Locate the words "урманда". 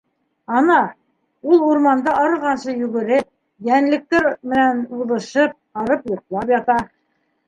1.65-2.15